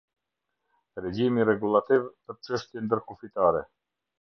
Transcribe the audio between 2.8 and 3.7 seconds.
ndërkufitare.